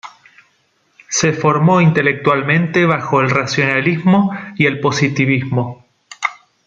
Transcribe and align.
Se 1.09 1.31
formó 1.31 1.79
intelectualmente 1.79 2.87
bajo 2.87 3.21
el 3.21 3.29
racionalismo 3.29 4.31
y 4.55 4.65
el 4.65 4.79
positivismo. 4.79 5.85